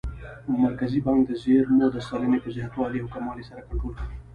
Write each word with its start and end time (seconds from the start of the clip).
مرکزي 0.63 0.99
بانک 1.05 1.21
د 1.27 1.31
زېرمو 1.43 1.87
د 1.91 1.97
سلنې 2.07 2.39
په 2.43 2.49
زیاتوالي 2.55 2.99
او 3.01 3.11
کموالي 3.13 3.43
سره 3.49 3.61
کنټرول 3.67 3.93
کوي. 3.99 4.15